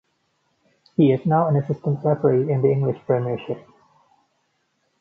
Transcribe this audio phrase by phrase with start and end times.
[0.97, 3.63] He is now an Assistant Referee in the English Premiership.